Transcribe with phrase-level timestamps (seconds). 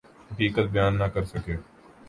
[0.31, 1.55] حقیقت بیان نہ کر سکے۔